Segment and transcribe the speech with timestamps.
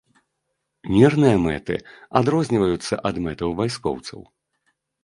[0.93, 1.75] Мірныя мэты
[2.21, 4.21] адрозніваюцца ад мэтаў вайскоўцаў.